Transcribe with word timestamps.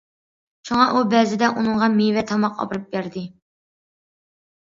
شۇڭا 0.69 0.87
ئۇ 0.93 1.03
بەزىدە 1.11 1.49
ئۇنىڭغا 1.55 1.89
مېۋە، 1.99 2.25
تاماق 2.33 2.57
ئاپىرىپ 2.65 2.89
بەردى. 2.97 3.25